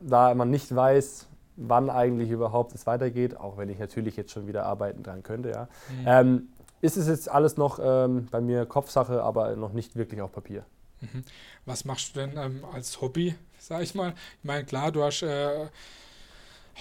[0.00, 4.46] da man nicht weiß, wann eigentlich überhaupt es weitergeht, auch wenn ich natürlich jetzt schon
[4.46, 6.04] wieder arbeiten dran könnte, ja, mhm.
[6.06, 6.48] ähm,
[6.82, 10.64] ist es jetzt alles noch ähm, bei mir Kopfsache, aber noch nicht wirklich auf Papier.
[11.00, 11.24] Mhm.
[11.64, 14.14] Was machst du denn ähm, als Hobby, sag ich mal?
[14.38, 15.66] Ich meine, klar, du hast äh,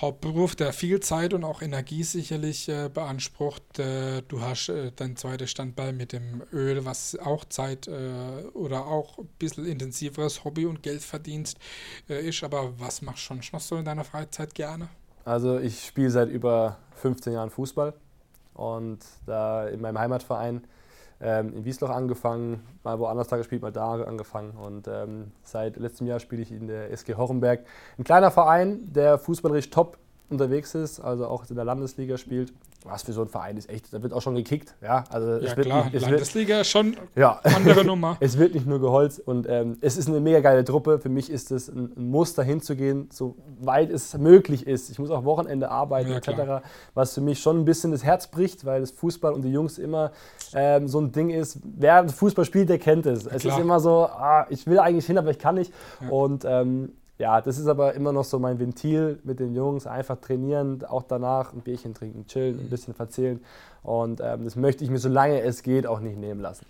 [0.02, 3.80] Hauptberuf, der viel Zeit und auch Energie sicherlich äh, beansprucht.
[3.80, 8.88] Äh, du hast äh, dein zweites Standbein mit dem Öl, was auch Zeit äh, oder
[8.88, 11.58] auch ein bisschen intensiveres Hobby und Geldverdienst
[12.10, 12.44] äh, ist.
[12.44, 14.90] Aber was machst du schon noch so in deiner Freizeit gerne?
[15.24, 17.94] Also ich spiele seit über 15 Jahren Fußball
[18.54, 20.68] und da in meinem Heimatverein
[21.26, 24.52] ähm, in Wiesloch angefangen, mal woanders da gespielt, mal da angefangen.
[24.52, 27.66] Und ähm, seit letztem Jahr spiele ich in der SG Hochenberg.
[27.98, 29.98] Ein kleiner Verein, der fußballerisch top
[30.30, 32.54] unterwegs ist, also auch in der Landesliga spielt
[32.86, 34.76] was für so ein Verein ist echt, da wird auch schon gekickt.
[34.82, 37.40] Ja, also ja, es wird klar, nicht, es Landesliga wird, schon ja.
[37.44, 38.18] andere Nummer.
[38.20, 41.00] es wird nicht nur geholzt und ähm, es ist eine mega geile Truppe.
[41.00, 44.90] Für mich ist es ein, ein Muss, dahin zu gehen, so weit es möglich ist.
[44.90, 46.62] Ich muss auch Wochenende arbeiten ja, etc., klar.
[46.94, 49.78] was für mich schon ein bisschen das Herz bricht, weil das Fußball und die Jungs
[49.78, 50.12] immer
[50.54, 53.26] ähm, so ein Ding ist, wer Fußball spielt, der kennt es.
[53.26, 55.74] Ja, es ist immer so, ah, ich will eigentlich hin, aber ich kann nicht.
[56.10, 59.88] Und ähm, ja, das ist aber immer noch so mein Ventil mit den Jungs.
[59.88, 63.44] Einfach trainieren, auch danach ein Bierchen trinken, chillen, ein bisschen verzählen.
[63.84, 66.66] Und ähm, das möchte ich mir, solange es geht, auch nicht nehmen lassen.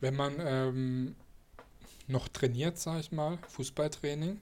[0.00, 1.14] Wenn man ähm,
[2.08, 4.40] noch trainiert, sage ich mal, Fußballtraining,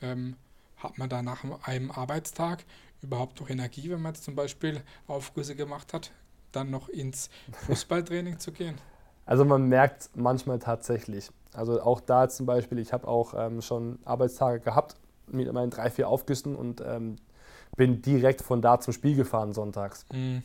[0.00, 0.36] ähm,
[0.78, 2.64] hat man da nach einem Arbeitstag
[3.02, 6.10] überhaupt noch Energie, wenn man jetzt zum Beispiel Aufgüsse gemacht hat,
[6.52, 7.28] dann noch ins
[7.66, 8.76] Fußballtraining zu gehen?
[9.26, 11.30] Also man merkt manchmal tatsächlich.
[11.52, 15.90] Also auch da zum Beispiel, ich habe auch ähm, schon Arbeitstage gehabt mit meinen drei,
[15.90, 17.16] vier Aufgüssen und ähm,
[17.76, 20.06] bin direkt von da zum Spiel gefahren sonntags.
[20.12, 20.42] Mhm.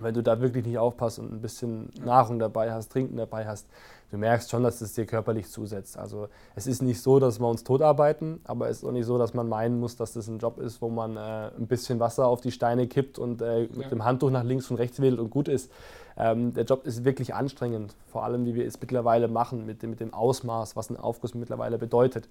[0.00, 3.68] Wenn du da wirklich nicht aufpasst und ein bisschen Nahrung dabei hast, Trinken dabei hast,
[4.10, 5.96] du merkst schon, dass es dir körperlich zusetzt.
[5.96, 9.16] Also es ist nicht so, dass wir uns totarbeiten, aber es ist auch nicht so,
[9.16, 12.26] dass man meinen muss, dass das ein Job ist, wo man äh, ein bisschen Wasser
[12.26, 13.88] auf die Steine kippt und äh, mit ja.
[13.88, 15.70] dem Handtuch nach links und rechts wedelt und gut ist.
[16.16, 19.90] Ähm, der Job ist wirklich anstrengend, vor allem wie wir es mittlerweile machen, mit dem,
[19.90, 22.28] mit dem Ausmaß, was ein Aufguss mittlerweile bedeutet.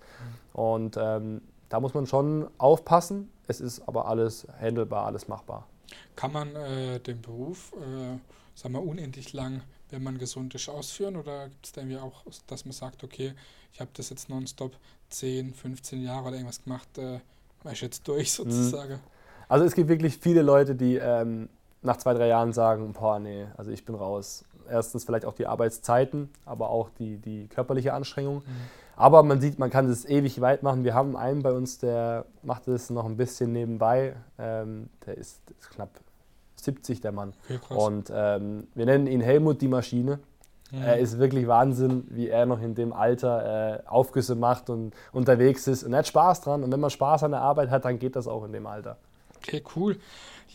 [0.54, 3.30] Und ähm, da muss man schon aufpassen.
[3.48, 5.68] Es ist aber alles handelbar, alles machbar.
[6.16, 8.18] Kann man äh, den Beruf, äh,
[8.56, 11.16] sagen wir, unendlich lang, wenn man gesund ist, ausführen?
[11.16, 13.34] Oder gibt es da irgendwie auch, dass man sagt, okay,
[13.72, 14.76] ich habe das jetzt nonstop
[15.10, 17.20] 10, 15 Jahre oder irgendwas gemacht, äh,
[17.72, 18.52] ich jetzt durch mhm.
[18.52, 19.00] sozusagen?
[19.48, 21.50] Also es gibt wirklich viele Leute, die ähm,
[21.86, 24.46] nach zwei, drei Jahren sagen, boah, nee, also ich bin raus.
[24.70, 28.38] Erstens vielleicht auch die Arbeitszeiten, aber auch die, die körperliche Anstrengung.
[28.38, 28.42] Mhm.
[28.98, 30.84] Aber man sieht, man kann das ewig weit machen.
[30.84, 34.16] Wir haben einen bei uns, der macht das noch ein bisschen nebenbei.
[34.40, 35.90] Ähm, der ist, ist, knapp
[36.56, 37.34] 70, der Mann.
[37.50, 40.20] Okay, Und ähm, wir nennen ihn Helmut die Maschine.
[40.72, 40.82] Mhm.
[40.82, 45.68] Er ist wirklich Wahnsinn, wie er noch in dem Alter äh, Aufgüsse macht und unterwegs
[45.68, 45.84] ist.
[45.84, 46.64] Und er hat Spaß dran.
[46.64, 48.98] Und wenn man Spaß an der Arbeit hat, dann geht das auch in dem Alter.
[49.38, 49.98] Okay, cool.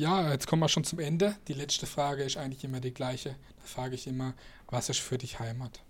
[0.01, 1.35] Ja, jetzt kommen wir schon zum Ende.
[1.47, 3.37] Die letzte Frage ist eigentlich immer die gleiche.
[3.59, 4.33] Da frage ich immer,
[4.71, 5.83] was ist für dich Heimat?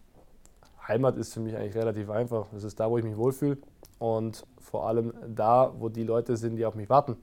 [0.89, 2.49] Heimat ist für mich eigentlich relativ einfach.
[2.51, 3.59] Das ist da, wo ich mich wohlfühle
[4.01, 7.19] und vor allem da, wo die Leute sind, die auf mich warten.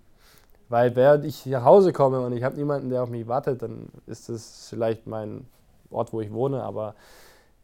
[0.70, 3.90] Weil während ich nach Hause komme und ich habe niemanden, der auf mich wartet, dann
[4.06, 5.46] ist das vielleicht mein
[5.90, 6.64] Ort, wo ich wohne.
[6.64, 6.96] Aber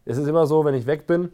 [0.04, 1.32] es ist immer so, wenn ich weg bin,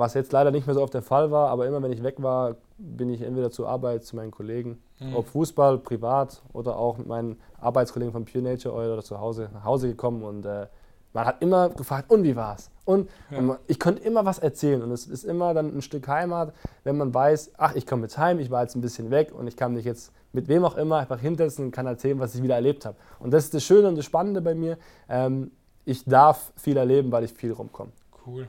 [0.00, 2.16] was jetzt leider nicht mehr so oft der Fall war, aber immer wenn ich weg
[2.22, 5.14] war, bin ich entweder zur Arbeit, zu meinen Kollegen, mhm.
[5.14, 9.50] ob Fußball, privat oder auch mit meinen Arbeitskollegen von Pure Nature Oil oder zu Hause
[9.52, 10.66] nach Hause gekommen und äh,
[11.12, 12.70] man hat immer gefragt, und wie war's?
[12.84, 13.38] Und, Ja.
[13.38, 16.54] und man, ich konnte immer was erzählen und es ist immer dann ein Stück Heimat,
[16.84, 19.46] wenn man weiß, ach, ich komme jetzt heim, ich war jetzt ein bisschen weg und
[19.46, 22.42] ich kann mich jetzt mit wem auch immer einfach hinsetzen und kann erzählen, was ich
[22.42, 22.96] wieder erlebt habe.
[23.18, 24.78] Und das ist das Schöne und das Spannende bei mir.
[25.08, 25.50] Ähm,
[25.84, 27.90] ich darf viel erleben, weil ich viel rumkomme.
[28.26, 28.48] Cool.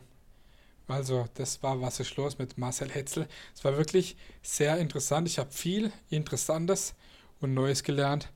[0.92, 3.28] Also, das war Was ist los mit Marcel Hetzel.
[3.56, 5.28] Es war wirklich sehr interessant.
[5.28, 6.94] Ich habe viel Interessantes
[7.40, 8.30] und Neues gelernt.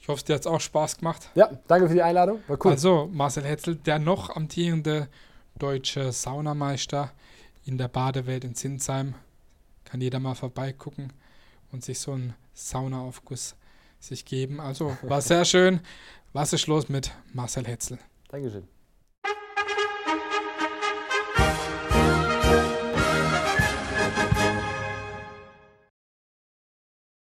[0.00, 1.30] Ich hoffe, dir hat es auch Spaß gemacht.
[1.34, 2.40] Ja, danke für die Einladung.
[2.46, 2.72] War cool.
[2.72, 5.08] Also, Marcel Hetzel, der noch amtierende
[5.58, 7.12] deutsche Saunameister
[7.64, 9.14] in der Badewelt in Zinsheim.
[9.84, 11.12] Kann jeder mal vorbeigucken
[11.72, 13.56] und sich so einen Saunaaufguss
[13.98, 14.60] sich geben.
[14.60, 15.80] Also, war sehr schön.
[16.32, 17.98] Was ist los mit Marcel Hetzel?
[18.28, 18.68] Dankeschön.